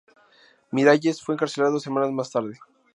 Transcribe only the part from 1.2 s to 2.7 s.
fue encarcelado semanas más tarde.